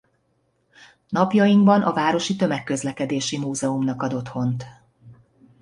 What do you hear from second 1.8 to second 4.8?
a Városi Tömegközlekedési Múzeumnak ad otthont.